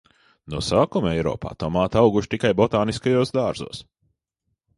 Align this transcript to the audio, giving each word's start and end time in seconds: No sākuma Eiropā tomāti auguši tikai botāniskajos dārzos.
No 0.53 0.61
sākuma 0.67 1.11
Eiropā 1.17 1.51
tomāti 1.63 1.99
auguši 2.01 2.33
tikai 2.33 2.51
botāniskajos 2.63 3.35
dārzos. 3.39 3.85